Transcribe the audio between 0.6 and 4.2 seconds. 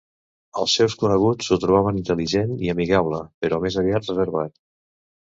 seus coneguts ho trobaven intel·ligent i amigable, però més aviat